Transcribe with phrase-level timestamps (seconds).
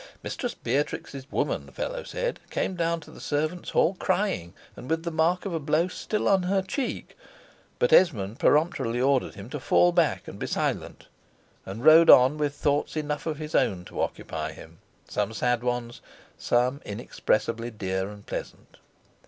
[0.23, 5.03] Mistress Beatrix's woman, the fellow said, came down to the servants' hall crying, and with
[5.03, 7.15] the mark of a blow still on her cheek:
[7.77, 11.05] but Esmond peremptorily ordered him to fall back and be silent,
[11.67, 16.01] and rode on with thoughts enough of his own to occupy him some sad ones,
[16.35, 18.77] some inexpressibly dear and pleasant.